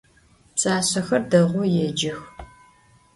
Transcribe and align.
Pşsaşsexer 0.55 1.23
değou 1.31 1.63
yêcex. 1.75 2.19